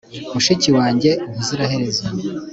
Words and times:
mushiki 0.33 0.69
wanjye 0.77 1.09
ubuziraherezo 1.29 2.05